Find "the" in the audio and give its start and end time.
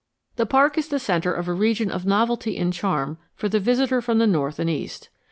0.37-0.47, 0.87-0.97, 3.47-3.59, 4.17-4.25